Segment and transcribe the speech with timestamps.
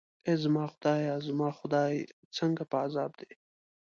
[0.27, 1.95] ای زما خدایه، زما خدای،
[2.37, 3.31] څنګه په عذاب دی.